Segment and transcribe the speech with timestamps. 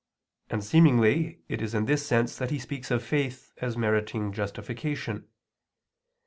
[0.49, 5.27] And seemingly it is in this sense that he speaks of faith as meriting justification.